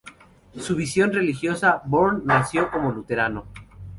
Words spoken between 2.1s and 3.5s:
nació como luterano.